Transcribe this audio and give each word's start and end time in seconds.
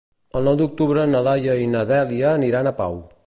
El 0.37 0.47
nou 0.49 0.55
d'octubre 0.61 1.03
na 1.11 1.21
Laia 1.27 1.59
i 1.65 1.69
na 1.75 1.85
Dèlia 1.93 2.35
aniran 2.39 2.71
a 2.73 2.77
Pau. 2.83 2.99